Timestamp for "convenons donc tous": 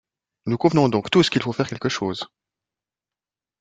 0.57-1.29